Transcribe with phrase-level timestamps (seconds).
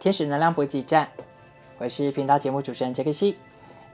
[0.00, 1.08] 天使能量补给站，
[1.78, 3.36] 我是频道节目主持人杰克西。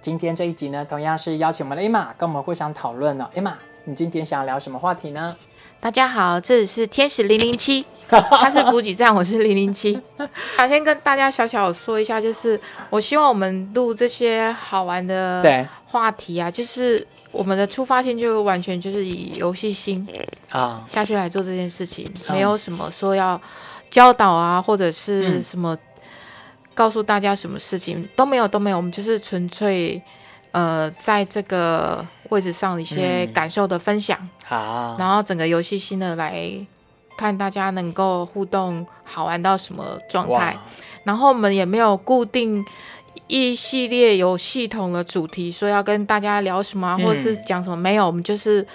[0.01, 3.29] 今天这一集呢，同样是邀请我们的 Emma 跟我们互相讨论呢。
[3.35, 3.53] Emma，
[3.85, 5.37] 你今天想要聊什么话题呢？
[5.79, 10.01] 大家好，这里是天使零零七，他是补给站，我是零零七。
[10.57, 12.61] 想先跟大家小小说一下，就是
[12.91, 20.07] 我希望我们录这些好玩的话题啊，就是我们的出发性就完全就是以游戏心
[20.51, 23.41] 啊，下去来做这件事情，嗯没有什么说要
[23.89, 25.77] 教导啊，或者是嗯什么
[26.81, 30.01] 告诉大家什么事情都没有都没有，我们就是纯粹
[30.51, 34.19] 呃在这个位置上一些嗯感受的分享。
[34.47, 36.51] 好，然后整个游戏性的来
[37.19, 40.59] 看大家能够互动好玩到什么状态。
[41.05, 42.65] 然后我们也没有固定
[43.27, 48.67] 一系列有系统的主题，说要跟大家聊什么或者是讲什么，没有，我们就是。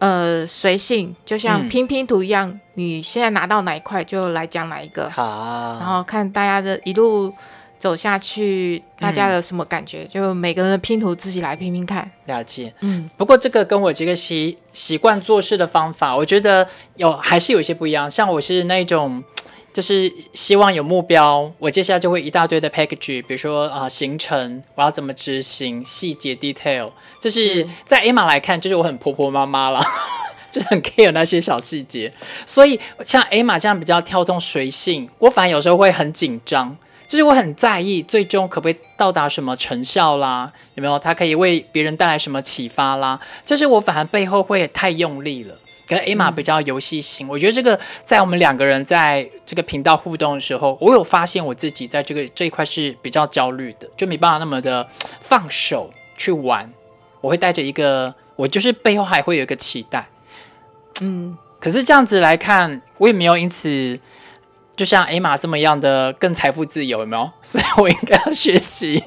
[0.00, 7.30] 呃，随性，就像嗯拼拼图一样，你现在拿到哪一块就来讲哪一个，好，然后看大家的一路
[7.78, 12.10] 走下去，大家的什么感觉，就每个人的拼图自己来拼拼看。
[12.24, 12.72] 了解。
[12.80, 16.66] 嗯，不过这个跟我这个习习惯做事的方法，我觉得
[16.96, 18.10] 有还是有一些不一样。
[18.10, 19.22] 像我是那种，
[19.72, 26.90] 就是希望有目标，我接下来就会一大堆的 package，比如说啊、行程，我要怎么执行，细节 detail，
[27.20, 29.80] 就是是在 A 玛来看，就是我很婆婆妈妈啦。
[30.50, 32.12] 就很 care 那些小细节，
[32.44, 36.76] 所以像 A 玛这样比较跳动随性，我反而有时候会很紧张，
[37.06, 40.98] 就是我很在意最终可不可以到达什么成效啦，有没有？
[40.98, 43.20] 它可以为别人带来什么启发啦？
[43.46, 45.56] 就是我反而背后会太用力了。
[45.90, 54.88] 可是 A 玛比较游戏性，我觉得这个在我们两个人在这个频道互动的时候，我有发现我自己在这个这一块是比较焦虑的，就没办法那么的
[55.20, 56.72] 放手去玩。
[57.20, 60.06] 我会带着一个，我就是背后还会有一个期待。
[61.00, 63.98] 嗯，可是这样子来看，我也没有因此
[64.80, 67.30] 就像艾玛这么样的更财富自由，有没有？
[67.44, 68.98] 所以我应该要学习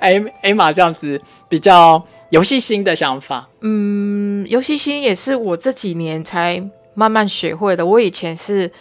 [0.00, 1.20] 艾艾玛这样子
[1.50, 3.46] 比较游戏心的想法。
[3.60, 7.84] 嗯，游戏心也是我这几年才慢慢学会的。
[7.84, 8.72] 我以前是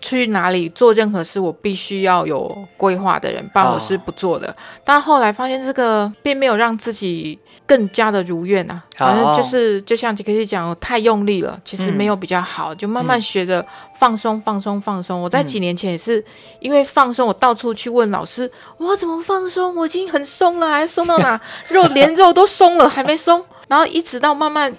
[0.00, 4.54] 去哪里做任何事，我必须要有规划的人，不然我是不做的。
[4.84, 13.64] 但后来发现这个并没有让自己更加的如愿啊，反正就是就像杰克西讲，我太用力了，其实没有比较好，就慢慢学着
[13.98, 15.20] 放松、放松、放松。
[15.20, 16.24] 我在几年前也是
[16.60, 19.74] 因为放松，我到处去问老师，我怎么放松？
[19.74, 21.40] 我已经很松了，还松到哪？
[21.68, 23.44] 肉连肉都松了，还没松。
[23.66, 24.72] 然后一直到慢慢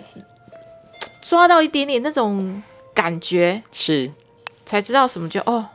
[1.22, 2.64] 抓到一点点那种
[2.94, 4.10] 感觉，是，
[4.68, 5.66] 才知道什么就哦，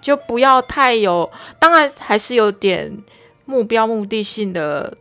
[0.00, 2.96] 就不要太有，当然还是有点
[3.46, 4.96] 目标目的性的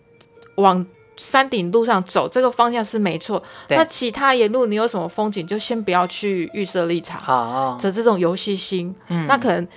[0.55, 0.83] 往
[1.17, 3.43] 山顶路上走，这个方向是没错。
[3.69, 9.67] 那其他沿路你有什么风景，就先不要去预设立场好，的这种游戏心，嗯那可能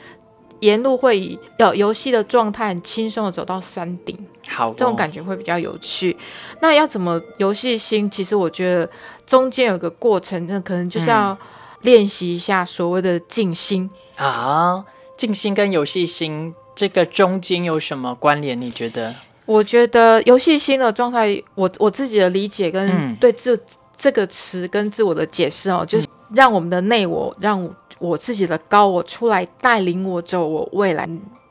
[0.60, 4.16] 沿路会以有游戏的状态很轻松的走到山顶。
[4.48, 6.16] 好哦，这种感觉会比较有趣。
[6.60, 8.10] 那要怎么游戏心？
[8.10, 8.88] 其实我觉得
[9.26, 11.36] 中间有个过程，那可能就是要
[11.84, 13.88] 练习一下所谓的静心。
[14.16, 14.84] 啊，
[15.16, 18.60] 静心跟游戏心这个中间有什么关联？
[18.60, 19.14] 你觉得？
[19.46, 23.60] 我觉得游戏心的状态，我我自己的理解嗯跟对自、
[23.96, 27.68] 这个词跟自我的解释哦，就是让我们的内我，让
[27.98, 31.08] 我自己的高我出来带领我走我未来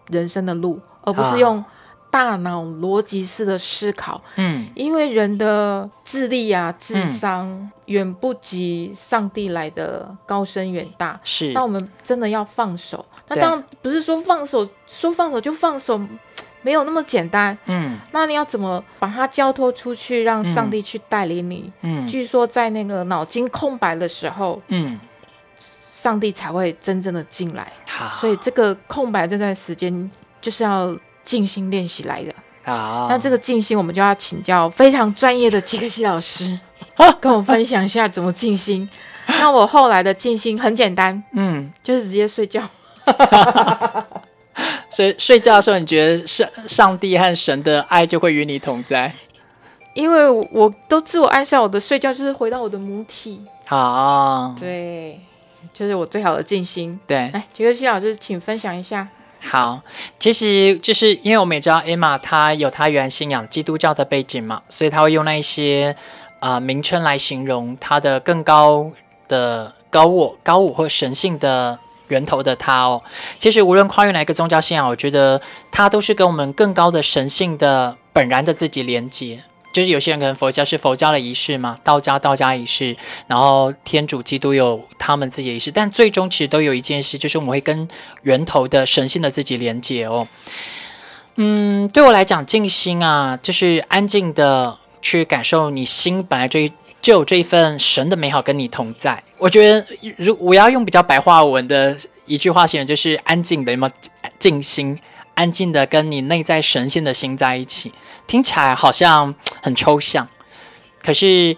[0.10, 1.64] 人生的路，而不啊是用
[2.14, 4.22] 大脑逻辑式的思考。
[4.36, 11.20] 嗯，因为人的智力啊、智商远不及上帝来的高深远大。
[11.24, 13.04] 是那我们真的要放手。
[13.30, 16.00] 那当然不是说放手，说放手就放手，
[16.62, 17.58] 没有那么简单。
[17.66, 21.74] 嗯那你要怎么把它交托出去，让上帝去带领你？
[21.82, 25.00] 嗯据说在那个脑筋空白的时候，嗯，
[25.58, 27.74] 上帝才会真正的进来。
[27.88, 32.34] 好，所以这个空白这段时间就是要静心练习来的。
[32.64, 36.60] 好，那这个静心，我们就要请教非常专业的杰克西老师，
[37.20, 38.88] 跟我分享一下怎么静心。
[39.28, 42.62] 那我后来的静心很简单，嗯，就是直接睡觉。
[44.90, 49.12] 所以睡觉的时候，你觉得上上帝和神的爱就会与你同在？
[49.94, 55.20] 因为我我都自我暗示我的睡觉就是回到我的母体，好，对，
[55.74, 57.00] 就是我最好的静心。
[57.06, 59.08] 对，来，杰克西老师，请分享一下。
[59.46, 59.82] 好，
[60.18, 65.96] 其实就是因为我们也知道 Emma 她有她原信仰基督教的背景嘛，所以她会用那一些
[66.40, 68.92] 啊、名称来形容她的更高
[69.28, 73.02] 的高我、高我或神性的源头的她哦。
[73.38, 75.40] 其实无论跨越哪一个宗教信仰，我觉得
[75.72, 79.44] 它都是跟我们更高的神性的本然的自己连接。
[79.74, 82.96] 就是有些人可能佛教是佛教的仪式嘛，道家道家仪式，
[83.28, 87.86] 然后天主基督有他们自己的仪式，但最终其实都有一件事，就是我们会跟
[88.22, 90.28] 源头的神性的自己连接哦。
[91.36, 96.60] 嗯，对我来讲，静心啊，就是安静的去感受你心本来就
[97.02, 99.22] 就有这一份神的美好跟你同在。
[99.40, 99.86] 我觉得，
[100.18, 101.98] 如我要用比较白话文的
[102.28, 103.94] 一句话形容，就是安静的，有没有
[104.38, 104.96] 静心？
[105.36, 107.92] 安静的跟你内在神性的心在一起，
[108.28, 110.28] 听起来好像很抽象，
[111.02, 111.56] 可是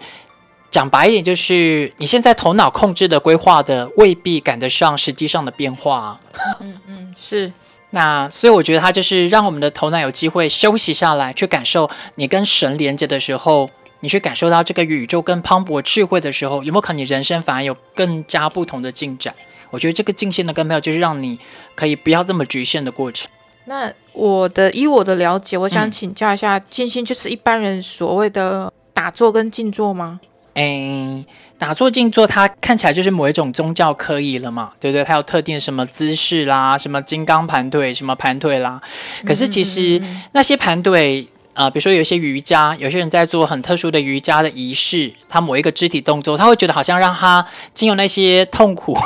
[0.70, 6.20] 讲白一点，就是你现在头脑控制的规划的未必赶得上实际上的变化。
[6.60, 7.52] 嗯嗯，是。
[7.90, 13.70] 那所以我觉得它就是让我们的头脑有机会休息下来，去感受你跟神连接的时候，
[14.00, 19.34] 你去感受到这个宇宙跟磅礴智慧的时候，有没有可能你人生反而有更加不同的进展？
[19.70, 21.38] 我觉得这个静心的根本就是让你
[21.74, 23.30] 可以不要这么局限的过程。
[23.66, 30.20] 那我的以我的了解，我想请教一下，静心就是一般人所谓的打坐跟静坐吗？
[30.54, 31.26] 诶，
[31.58, 35.04] 打坐静坐，它看起来就是某一种宗教可以了嘛，对不对？
[35.04, 38.80] 它有特定什么姿势啦，什么金刚盘腿，什么盘腿啦。
[39.26, 40.00] 可是其实
[40.32, 48.96] 那些盘腿，呃，比如说有一些瑜伽，有些人在做很特殊的瑜伽的仪式，他某一个肢体动作，他会觉得好像让他经由那些痛苦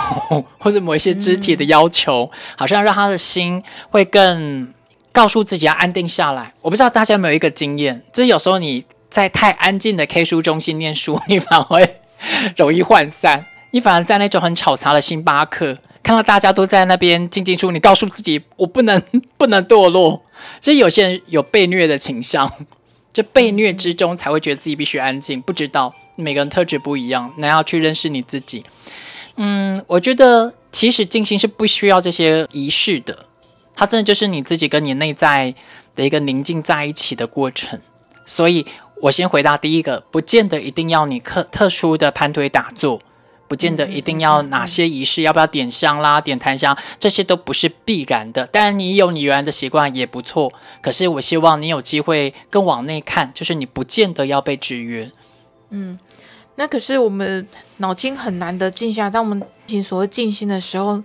[0.59, 4.71] 或者某一些肢体的要求，好像让他的心会更
[5.13, 6.53] 告诉自己要安定下来。
[6.61, 11.97] 我不知道大家有没有一个经验，就是有时候你在太安静的 K 书中心念书，你反而会。
[12.55, 19.03] 容易涣散，你反而在那种很吵杂的星巴克，看到大家都在那边静静处，你告诉自己我不能
[19.37, 20.23] 不能堕落。
[20.61, 22.51] 其实有些人有被虐的倾向，
[23.13, 25.41] 就被虐之中才会觉得自己必须安静。
[25.41, 28.65] 不知道每个人特质不一样，那要去认识你自己。
[29.37, 33.27] 嗯，我觉得其实静心是不需要这些仪式的，
[33.75, 35.55] 它真的就是你自己跟你内在
[35.95, 37.81] 的一个宁静在一起的过程，
[38.25, 38.67] 所以。
[39.03, 43.01] 我先回答第一个，不见得一定要你特特殊的盘腿打坐，
[43.51, 48.49] 不见得一定要哪些仪式，要不要点香啦、点檀香，这些都不是必然的。
[48.53, 50.53] 但你有你原来的习惯也不错。
[50.81, 55.11] 可是我希望你有机会更往内看，就是你不见得要被制约。
[55.71, 55.99] 嗯，
[56.55, 57.45] 那可是我们
[57.79, 61.03] 脑筋很难的静下，当我们进所谓静心的时候，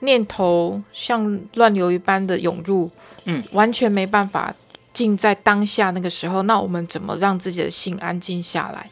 [0.00, 2.90] 念头像乱流一般的涌入，
[3.24, 4.54] 嗯，完全没办法。
[4.92, 8.88] 静在当下那个时候，那我们怎么让自己的心安静下来？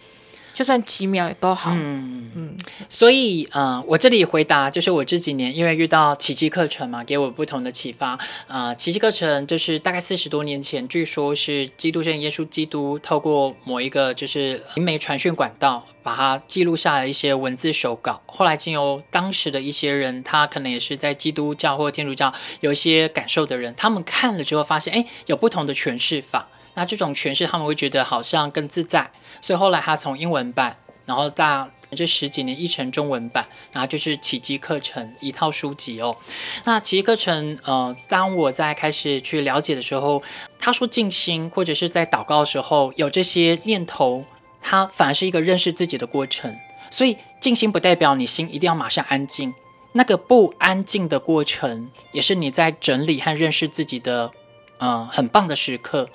[0.54, 1.72] 就算几秒也都好。
[1.74, 2.56] 嗯嗯。
[2.88, 8.18] 所以，呃，我这里回答就是，我这几年因为遇到奇迹课程嘛，给我不同的启发。
[8.46, 18.22] 呃，奇迹课程就是大概四十多年前，据说是基督圣耶稣基督透过某一个就是灵媒传讯管道，把它记录下来一些文字手稿。
[18.26, 26.48] 后来经由当时的一些人，他可能也是在基督教或天主教有一些感受的人，他们看了之后发现，哎，有不同的诠释法。
[26.74, 29.10] 那这种诠释他们会觉得好像更自在，
[29.40, 30.76] 所以后来他从英文版，
[31.06, 36.16] 然后大这十几年译成中文版，然后就是奇迹课程一套书籍哦。
[36.64, 40.20] 那奇迹课程，呃，当我在开始去了解的时候，
[40.58, 44.24] 他说静心或者是在祷告的时候有这些念头，
[44.60, 46.56] 它反而是一个认识自己的过程。
[46.90, 49.54] 所以静心不代表你心一定要马上安静，
[49.92, 54.32] 那个不安静的过程也是你在整理和认识自己的，
[54.78, 56.08] 嗯，很棒的时刻。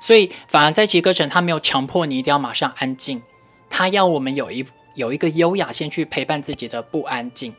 [0.00, 3.22] 所以，反而在其课程，他没有强迫你一定要马上安静，
[3.68, 7.54] 他要我们有一有一个优雅，先去陪伴自己的不安静。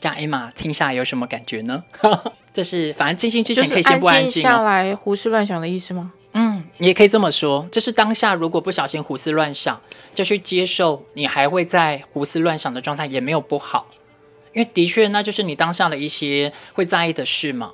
[0.00, 1.84] 这样，艾玛听下来有什么感觉呢？
[2.52, 6.12] 这是反正静心之前可以先不安静下来，胡思乱想的意思吗？
[6.32, 7.68] 嗯，你也可以这么说。
[7.70, 9.80] 就是当下如果不小心胡思乱想，
[10.14, 13.86] 就去接受你还会在胡思乱想的状态，也没有不好，
[14.54, 17.72] 因为的确那就是你当下的一些会在意的事嘛。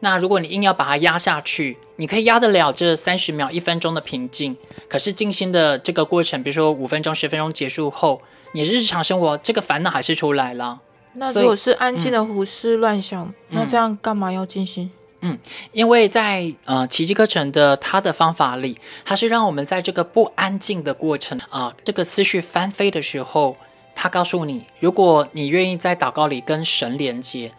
[0.00, 4.56] 那如果你硬要把它压下去，你可以压得了这三十秒、一分钟的平静。
[4.88, 10.80] 可是静心的这个过程，比如说五分钟、十分钟结束后，你日常生活这个烦恼还是出来了。
[11.14, 14.90] 那如果是安静的胡思乱想，那这样干嘛要静心？
[15.20, 15.36] 嗯，
[15.72, 23.56] 因为在呃奇迹课程的它的方法里，它是让我们在这个不安静的过程啊，这个思绪翻飞的时候，
[23.96, 27.50] 它告诉你，如果你愿意在祷告里跟神连接。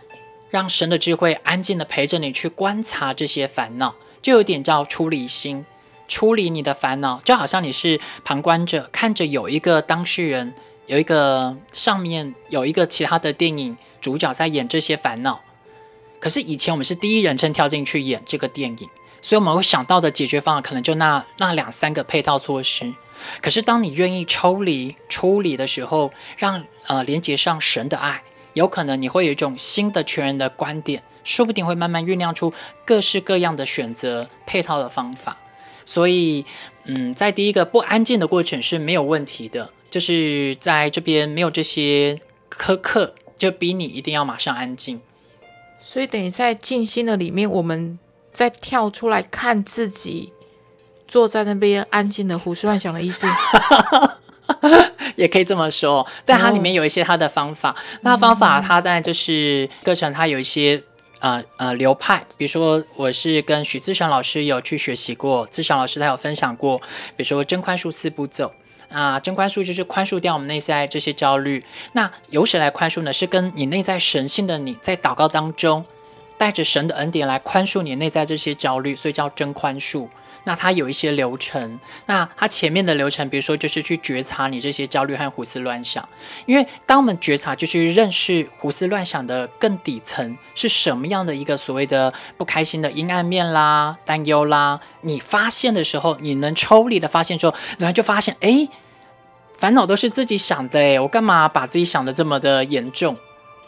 [0.50, 5.65] 让神的智慧安静的陪着你去观察这些烦恼，就有点叫出离心，
[6.08, 10.53] 出离你的烦恼，就好像你是旁观者，看着有一个当事人，
[10.88, 15.41] 有一个上面有一个其他的电影主角在演这些烦恼。
[16.20, 18.89] 可是以前我们是第一人称跳进去演这个电影，
[19.22, 22.94] 所以我们会想到的解决方案可能就那那两三个配套措施。
[23.41, 28.24] 可是当你愿意抽离、出离的时候，让呃连接上神的爱。
[28.60, 32.54] 有可能你会有一种新的全人的观点，说不定会慢慢酝酿出
[32.86, 35.38] 各式各样的选择配套的方法。
[35.86, 36.46] 所以，
[36.84, 42.20] 嗯，在第一个不安静的过程是没有问题的，就是在这边没有这些
[42.51, 45.00] 苛刻，就逼你一定要马上安静。
[45.80, 47.98] 所以等于在静心的里面，我们
[48.34, 50.34] 再跳出来看自己
[51.08, 53.25] 坐在那边安静的胡思乱想的意思。
[55.15, 57.75] 也可以这么说，但它里面有一些它的方法。
[58.01, 60.82] 那方法它在就是课程，它有一些
[61.20, 62.25] 呃呃流派。
[62.38, 66.77] 比如说，我是跟许自祥老师有去学习过，自祥老师他有分享过，
[67.15, 68.51] 比如说真宽恕四步骤。
[68.89, 71.63] 啊，真宽恕就是宽恕掉我们内在这些焦虑。
[71.91, 73.13] 那由谁来宽恕呢？
[73.13, 75.86] 是跟你内在神性的你在祷告当中，
[76.39, 80.08] 带着神的恩典来宽恕你内在这些焦虑，所以叫真宽恕。
[80.46, 86.08] 那它有一些流程，那它前面的流程，比如说就是去觉察你这些焦虑和胡思乱想，
[86.46, 98.69] 因为当我们觉察，就去认识胡思乱想的更底层是什么样的一个所谓的不开心的阴暗面啦、担忧啦，你发现的时候，你能抽离的发现说，然后就发现，哎，
[99.58, 103.17] 烦恼都是自己想的，哎，我干嘛把自己想的这么的严重？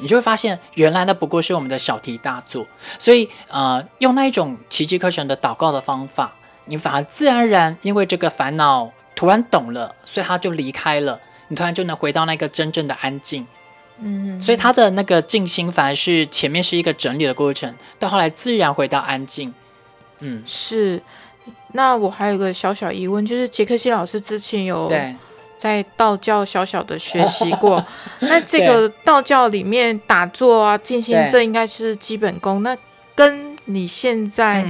[0.01, 2.67] 你就会发现，原来那不过是我们的小题大做，
[2.99, 6.33] 所以呃，用那一种奇迹课程的祷告的方法。
[6.65, 11.19] 你反而自然而然，因为这个烦恼突然懂了，所以他就离开了。
[11.47, 13.45] 你突然就能回到那个真正的安静。
[13.99, 19.53] 嗯，所以他的那个静心反而是前面是一个整理的过程，到后来自然回到安静。
[20.21, 21.01] 嗯，是。
[21.73, 24.87] 那我还有个小小疑问，就是杰克西老师之前有
[25.61, 27.85] 在道教小小的学习过，
[28.21, 32.63] 那这个道教里面打坐啊、静心，这应该是基本功。
[32.63, 32.75] 那
[33.13, 34.65] 跟你现在。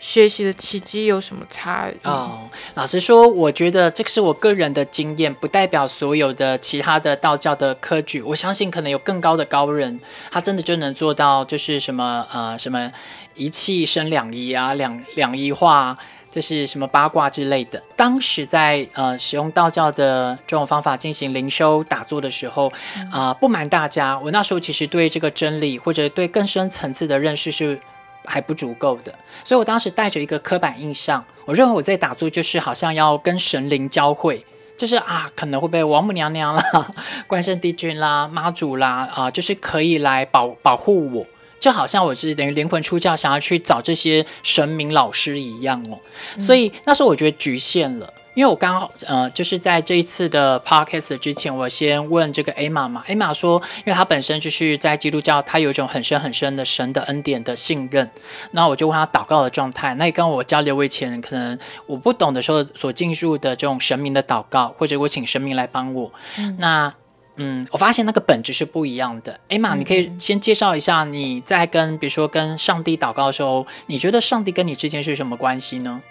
[0.00, 1.94] 学习的契机有什么差异？
[2.06, 2.40] 哦，
[2.74, 8.20] 老实说，我觉得这个是我个人的经验，不代表所有的其他的道教的科举。
[8.20, 9.98] 我相信可能有更高的高人，
[10.30, 12.92] 他真的就能做到，就是什么呃什么
[13.34, 15.96] 一气生两仪啊，两两仪化，
[16.34, 17.80] 这是什么八卦之类的。
[17.94, 22.72] 当时在呃使用道教的这种方法进行灵修打坐的时候，
[23.12, 27.78] 啊，不瞒大家，我那时候其实对这个真理或者对更深层次的认识是。
[28.26, 29.14] 还不足够的，
[29.44, 34.42] 所以我当时带着一个刻板印象，我认为我在打坐就是好像要跟神灵交汇，
[34.78, 36.94] 就是啊可能会被王母娘娘啦、
[37.28, 41.26] 关圣帝君啦、妈祖啦啊，就是可以来保保护我，
[41.64, 45.98] 就好像我是等于灵魂出窍，想要去找这些神明老师一样哦。
[46.38, 48.12] 所以那时候我觉得局限了。
[48.34, 58.10] 因为我刚好呃，就是在这一次的 podcast 之前，我先问这个 Emma 嘛，Emma 说，因为她本身就是在基督教，她有一种很深很深的神的恩典的信任。
[58.50, 66.12] 那我就问她祷告的状态，那也跟我交流以前可能我不懂的时候所进入的这种神明的祷告，或者我请神明来帮我。
[66.58, 66.92] 那
[67.36, 69.38] 嗯，我发现那个本质是不一样的。
[69.48, 76.02] Emma，你可以先介绍一下你在跟比如说跟上帝祷告的时候，你觉得上帝跟你之间是什么关系呢？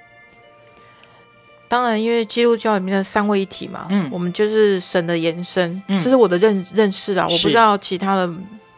[1.70, 8.32] 当然，因为基督教里面的三位一体嘛，嗯，我们就是神的延伸，这是我的认认识啊，我不知道其他的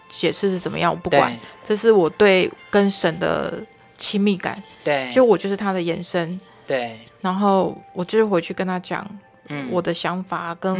[0.07, 3.61] 解释是怎么样，我不管，这是我对跟神的
[3.97, 9.05] 亲密感，对，就我就是他的延伸，对，然后我就是回去跟他讲，
[9.49, 10.75] 嗯，我的想法跟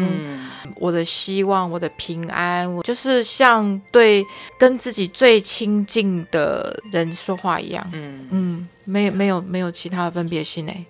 [0.75, 4.25] 我的希望，我的平安，我就是像对
[4.60, 8.27] 跟自己最亲近的人说话一样，嗯。
[8.31, 10.86] 嗯，没没有没有其他的分别心诶。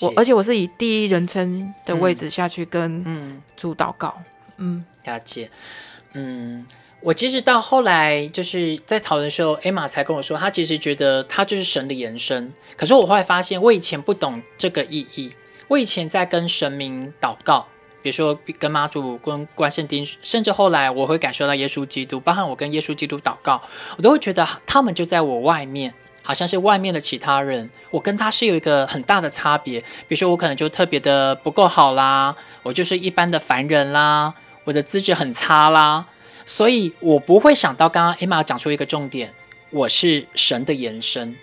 [0.00, 4.18] 我而且我是以第一人称的位置下去跟主祷告，
[4.56, 5.48] 嗯，了解，
[6.14, 6.66] 嗯，
[7.00, 12.52] 我其实到后来就是在讨论的时候，艾玛才跟我说，她其实觉得她就是神的延伸。
[12.76, 15.32] 可是我后来发现，我以前不懂这个意义。
[15.70, 17.64] 我以前在跟神明祷告，
[18.02, 23.62] 比如说跟妈祖、跟关圣帝，甚至后来我会感受到耶稣基督，包含我跟耶稣基督祷告，
[23.96, 25.94] 我都会觉得他们就在我外面。
[26.22, 29.80] 好像是外面的其他人，我跟他是有一个很大的差别。
[29.80, 34.34] 比如说，我可能就特别的不够好啦，我就是一般的凡人啦，
[34.64, 36.06] 我的资质很差啦，
[36.44, 39.32] 所以我不会想到刚刚 Emma 讲出一个重点，
[39.70, 41.36] 我是神的延伸。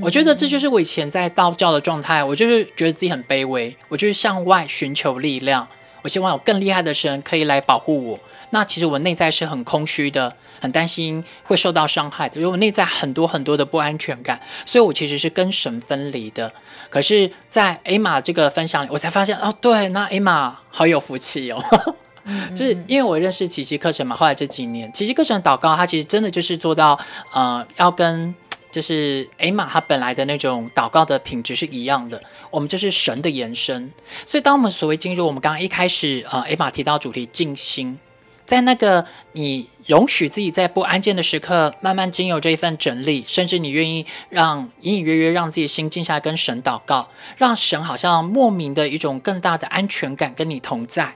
[0.00, 5.66] 我觉得这就是我以前在道教的状态，我就是觉得自己很卑微，我就是向外寻求力量，
[6.02, 8.20] 我希望有更厉害的神可以来保护我。
[8.50, 10.34] 那其实我内在是很空虚的。
[10.62, 16.52] 很担心会受到伤害的，因为我内在很多很多的不安全感，所以我其实是跟神分离的。
[16.88, 21.60] 可是，在艾玛这个分享里，我才发现哦，对，那艾玛好有福气哦，
[22.54, 24.14] 就是因为我认识奇迹课程嘛。
[24.14, 26.96] 后来这几年，奇迹课程祷告，它其实真的就是做到，
[27.32, 28.32] 呃，要跟
[28.72, 32.20] 就是艾玛她本来的那种祷告的品质是一样的。
[32.50, 33.92] 我们就是神的延伸，
[34.26, 37.98] 所以当我们所谓进入我们刚刚一开始，呃，艾玛提到主题静心。
[38.44, 51.14] 在那个你容许自己在不安静的时刻，慢慢经由这一份整理，甚至你愿意让隐隐约约让自己心静下来，跟神祷告，让神好像莫名的一种更大的安全感跟你同在，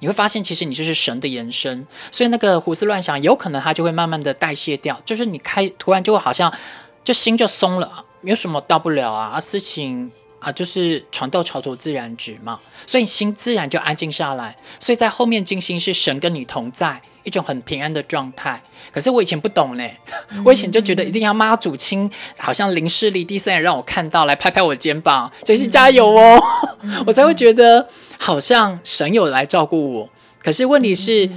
[0.00, 6.52] 你会发现其实你就是神的延伸，所以那个胡思乱想有可能它就会慢慢的代谢掉，就是你开突然就会好像
[7.04, 10.10] 就心就松了，没有什么大不了啊，事情。
[10.40, 14.56] 啊，就是船到桥头自然直嘛，所以心自然就安静下来。
[14.78, 18.60] 所以在后面静心是神跟你同在，一种很平安的状态。
[18.92, 19.84] 可是我以前不懂呢，
[20.44, 26.42] 我以前就觉得一定要妈祖亲，好像林世离第三人让我看到，来拍拍我肩膀，真是加油哦，
[27.06, 27.86] 我才会觉得
[28.18, 30.08] 好像神有来照顾我。
[30.42, 31.28] 可是问题是，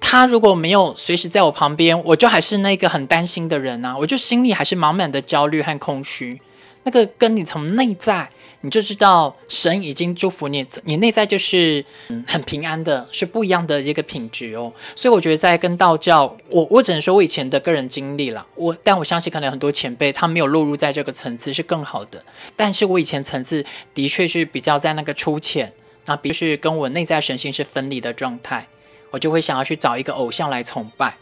[0.00, 6.40] 他如果没有随时在我旁边，我就还是那个很担心的人啊，我就心里还是满满的焦虑和空虚。
[6.82, 8.28] 那个跟你从内在，
[8.64, 14.72] 你就知道神已经祝福你，你内在就是嗯很平安的，是不一样的一个品质哦。
[14.96, 22.24] 所以我觉得在跟道教，我我只能说我以前的个人经历了，我但我相信可能很多前辈他没有落入在这个层次是更好的，
[22.56, 25.70] 但是我以前层次的确是比较在那个粗浅，
[26.06, 28.66] 那比是跟我内在神性是分离的状态，
[29.10, 31.18] 我就会想要去找一个偶像来崇拜。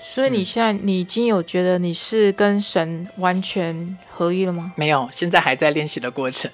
[0.00, 4.72] 所以你现在你已经有觉得你是跟神完全合一了吗？
[4.76, 6.50] 没有，现在还在练习的过程。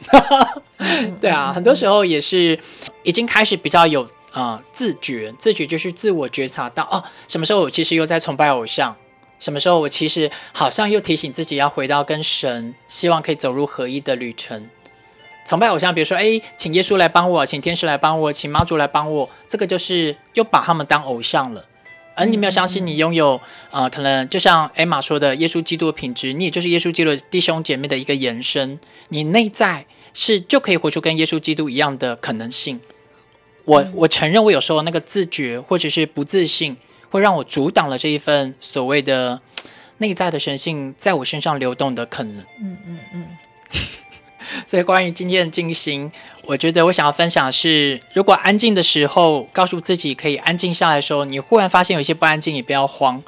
[1.21, 2.59] 对啊，很多时候也是
[3.03, 8.97] 已经开始比较有呃自觉，自觉就是自我觉察到哦，什么时候我其实又在崇拜偶像，
[9.39, 14.69] 什么时候我其实好像又提醒自己要回到跟神，希望可以走入合一的旅程。
[15.47, 21.65] 崇拜偶像，比如说哎，请耶稣来帮我，请天使来帮我，请妈祖来帮我，这个就是又把他们当偶像了。
[22.15, 23.41] 而你没有相信你拥有，
[23.71, 28.79] 呃，可能就像艾玛说的，耶稣基督的品质，你也就是耶稣基督弟兄姐妹的一个延伸。
[29.09, 32.81] 你内在是就可以活出跟耶稣基督一样的可能性。
[33.65, 36.77] 我我承认，我有时候那个自觉或者是不自信，
[37.11, 39.41] 会让我阻挡了这一份所谓的
[39.99, 42.45] 内在的神性在我身上流动的可能。
[42.61, 43.27] 嗯嗯嗯。
[44.67, 46.11] 所以关于今天的静心。
[46.47, 53.23] 我觉得我想要分享的是，如果安静的时候，告诉自己可以安静下来的时候，你忽然发现有些不安静，也不要慌，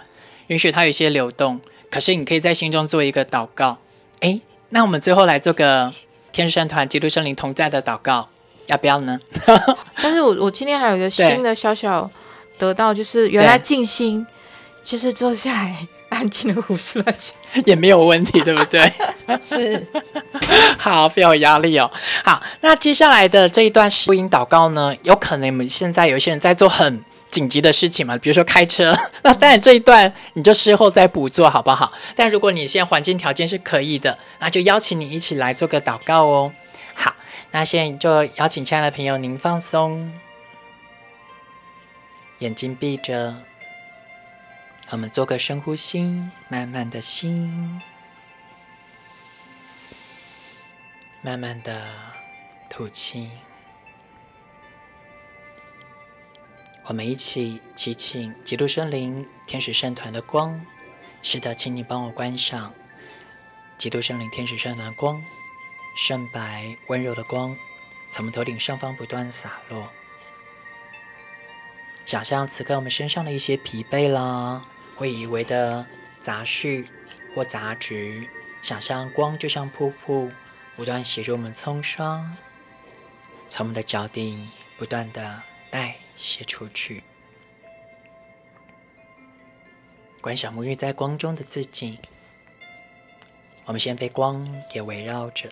[0.49, 1.59] 允许它有一些流动。
[1.91, 3.79] 可是你可以在心中做一个祷告。
[4.21, 5.95] 诶，那我们最后来做个
[6.33, 8.29] 天山团基督圣灵同在的祷告，
[8.67, 9.19] 要不要呢？
[10.03, 12.11] 但是我我今天还有一个新的小小
[12.59, 14.27] 得到，就是原来静心
[14.85, 15.87] 就是坐下来。
[16.11, 17.35] 安静的胡思乱想
[17.67, 18.93] 也没有问题，对不对？
[19.45, 19.87] 是，
[20.79, 21.91] 好，不要有压力哦。
[22.25, 28.97] 好，那接下来的这一段录音祷告呢，有可能我们现在有一些人在做很紧急的事情嘛，比如说开车。
[29.23, 31.93] 那当然这一段你就事后再补做好不好？
[32.15, 36.53] 但如果你现在环境条件是可以的，那就邀请你一起来做个祷告哦。
[36.95, 37.13] 好，
[37.51, 40.13] 那现在就邀请亲爱的朋友您放松，
[42.39, 43.35] 眼睛闭着。
[44.89, 46.01] 我们做个深呼吸，
[46.49, 47.83] 慢慢的心，
[51.21, 51.93] 慢慢的
[52.71, 53.29] 吐气。
[56.85, 60.65] 我们一起祈请基督圣灵、天使圣团的光。
[61.21, 62.73] 是的，请你帮我关上
[63.77, 65.21] 基督圣灵、天使圣团光，
[65.97, 67.57] 圣白温柔的光，
[68.09, 69.91] 从我们头顶上方不断洒落。
[72.05, 74.65] 想象此刻我们身上的一些疲惫啦。
[74.97, 75.87] 会以为的
[76.21, 76.87] 杂絮
[77.35, 78.27] 或杂质，
[78.63, 80.33] 想象光就像瀑布，
[80.75, 82.25] 不断协助我们冲刷，
[83.47, 87.05] 从我们的脚底不断的代谢出去。
[90.23, 92.01] 观想沐浴在光中的自己，
[93.67, 95.49] 我们先被光给围绕着。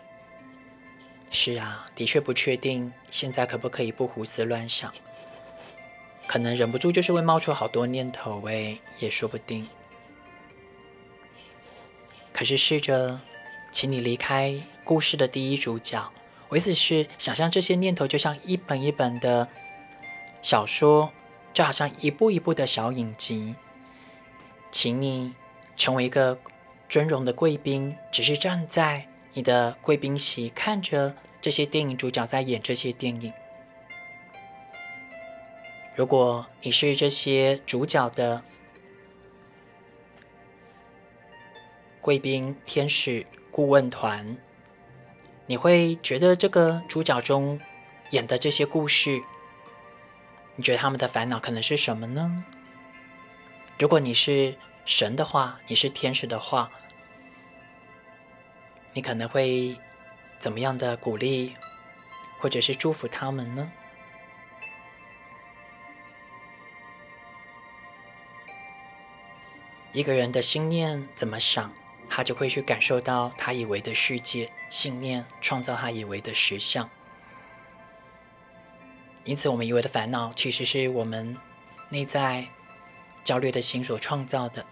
[1.30, 4.92] 是啊，的确不确定现在可不可以不胡思乱想。
[6.26, 9.68] 可能忍不住就是会冒出好多念头，喂，也说不定。
[12.32, 13.20] 可是试着，
[13.70, 16.10] 请你离开故事的第一主角，
[16.48, 19.48] 我意思是想象这些念头就像一本一本的
[20.42, 21.12] 小说，
[21.52, 23.54] 就好像一部一部的小影集。
[24.72, 25.34] 请你
[25.76, 26.36] 成为一个
[26.88, 33.32] 尊荣的贵宾，只是站在你的贵宾席，看着这些电影主角在演这些电影。
[35.96, 38.42] 如果你是这些主角的
[42.00, 44.36] 贵宾、天使、顾问团，
[45.46, 47.60] 你会觉得这个主角中
[48.10, 49.22] 演的这些故事，
[50.56, 52.44] 你觉得他们的烦恼可能是什么呢？
[53.78, 56.70] 如果你是神的话，你是天使的话，
[58.92, 59.76] 你可能会
[60.40, 61.54] 怎么样的鼓励
[62.40, 63.70] 或者是祝福他们呢？
[69.94, 71.72] 一个人的心念怎么想，
[72.10, 74.50] 他就会去感受到他以为的世界。
[74.68, 76.90] 信念创造他以为的实相。
[79.22, 81.36] 因此，我们以为的烦恼，其实是我们
[81.90, 82.44] 内在
[83.22, 84.66] 焦虑的心所创造的。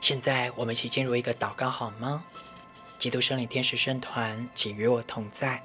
[0.00, 2.24] 现在，我们一起进入一个祷告，好吗？
[2.98, 5.62] 基督圣灵天使圣团，请与我同在。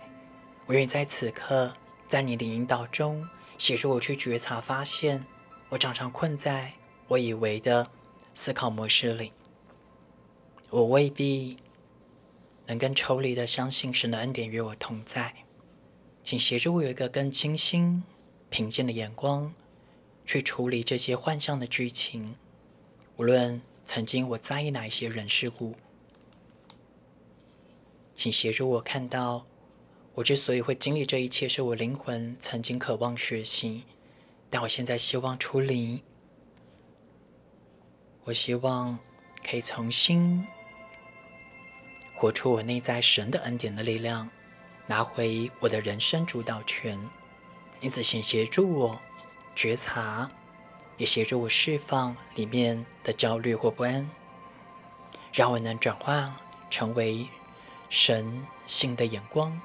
[0.68, 1.74] 我愿意在此刻，
[2.08, 5.26] 在你的引导中，协助我去觉察、发现，
[5.70, 6.74] 我常常困在
[7.08, 7.90] 我以为的
[8.34, 9.32] 思考模式里。
[10.70, 11.58] 我未必
[12.66, 15.34] 能更抽离的相信神的恩典与我同在，
[16.24, 18.04] 请协助我有一个更清新、
[18.50, 19.54] 平静的眼光，
[20.26, 22.36] 去处理这些幻象的剧情，
[23.18, 23.62] 无论。
[23.90, 25.76] 曾经我在意哪一些人事物，
[28.14, 29.46] 请协助我看到，
[30.16, 33.86] 我之所以会经历这一切，是我灵魂曾经渴望学习，
[34.50, 36.04] 但我现在希望出离。
[38.28, 39.00] 我希望
[39.42, 40.46] 可以重新
[42.14, 44.30] 活出我内在神的恩典的力量，
[44.86, 47.00] 拿回我的人生主导权。
[47.80, 49.00] 因此，请协助我
[49.56, 50.28] 觉察。
[50.98, 54.10] 也协助我释放里面的焦虑或不安，
[55.32, 57.28] 让我能转化成为
[57.88, 59.62] 神性的眼光，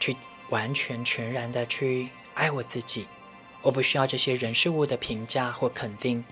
[0.00, 0.16] 去
[0.48, 3.06] 完全全然的去爱我自己。
[3.60, 6.24] 我不需要这些人事物的评价或肯定，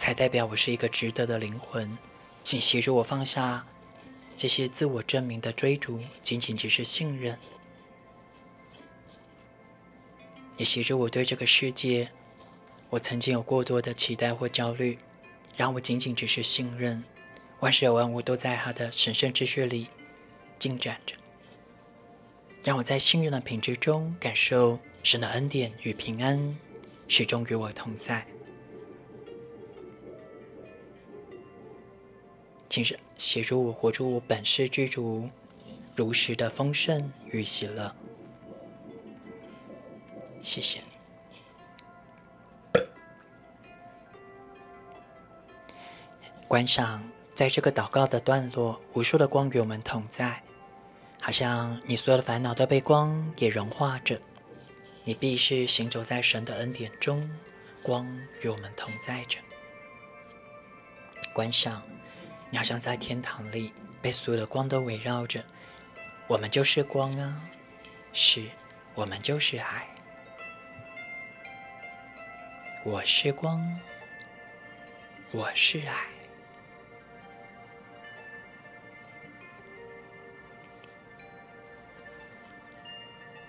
[0.00, 1.98] 才代表我是一个值得的灵魂。
[2.42, 3.66] 请协助我放下
[4.34, 7.38] 这些自我证明的追逐，仅仅只是信任。
[10.56, 12.08] 也协助我对这个世界。
[12.88, 14.98] 我曾经有过多的期待或焦虑，
[15.54, 17.04] 让我仅仅只是信任，
[17.60, 19.88] 万事万物都在他的神圣秩序里
[20.58, 21.14] 进展着，
[22.64, 26.56] 让我在信任的品质中感受神的恩典与平安，
[27.06, 28.26] 始终与我同在。
[32.70, 32.84] 请
[33.18, 35.28] 协助我活出我本是居住
[35.96, 37.92] 如实的丰盛与喜乐。
[40.40, 40.80] 谢谢。
[46.46, 47.02] 观赏，
[47.34, 50.40] 在这个祷告的段落，无数的光与我们同在，
[51.20, 54.20] 好像你所有的烦恼都被光给融化着。
[55.02, 57.28] 你必是行走在神的恩典中，
[57.82, 58.06] 光
[58.42, 59.38] 与我们同在着。
[61.32, 61.82] 观赏，
[62.52, 65.44] 你好像在天堂里，被所有的光都围绕着。
[66.26, 67.40] 我们就是光啊，
[68.12, 68.44] 是，
[68.94, 69.86] 我们就是爱。
[72.84, 73.78] 我是光，
[75.30, 75.94] 我是爱。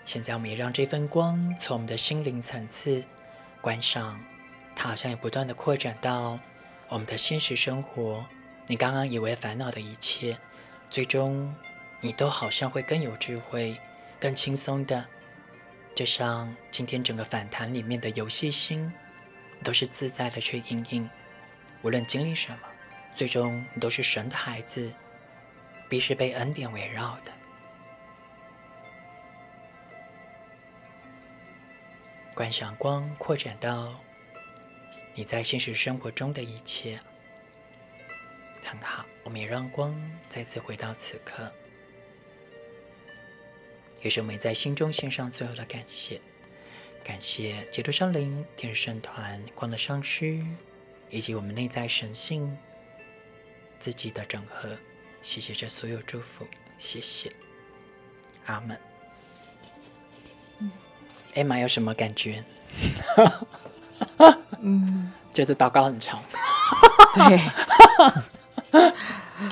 [0.06, 3.04] 现在，我们也让这份光从我们的心灵层次
[3.62, 4.24] 观赏，
[4.76, 6.38] 它好像也不断的扩展到
[6.90, 8.24] 我们的现实生活。
[8.72, 10.38] 你刚刚以为烦恼的一切，
[10.90, 11.54] 最终
[12.00, 13.78] 你都好像会更有智慧、
[14.18, 15.06] 更轻松的，
[15.94, 18.90] 就像今天整个反弹里面的游戏心，
[19.62, 21.10] 都是自在的去应应。
[21.82, 22.60] 无论经历什么，
[23.14, 24.90] 最终你都是神的孩子，
[25.90, 27.32] 必是被恩典围绕的。
[32.34, 34.00] 观想光扩展到
[35.14, 37.02] 你在现实生活中的一切，
[38.64, 39.06] 很好。
[39.24, 39.96] 我们也让光
[40.30, 41.52] 再次回到此刻。
[44.02, 46.20] 也是我们在心中献上最后的感谢，
[47.04, 50.44] 感谢基督圣灵、天使圣团、光的上师，
[51.10, 52.58] 以及我们内在神性
[53.78, 54.70] 自己的整合。
[55.22, 56.48] 谢谢这所有祝福，
[56.80, 57.32] 谢谢，
[58.48, 58.76] 阿门。
[61.36, 62.44] 艾玛有什么感觉？
[64.60, 66.24] 嗯， 觉得祷告很长，
[67.14, 67.40] 对，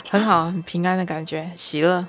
[0.10, 2.06] 很好，很平安的感觉，喜乐。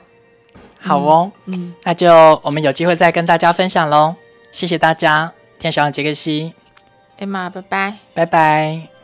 [0.80, 4.14] 好哦，嗯，那就我们有机会再跟大家分享喽。
[4.50, 6.54] 谢谢大家，天使杰克西，
[7.18, 8.99] 艾玛，拜拜，拜拜。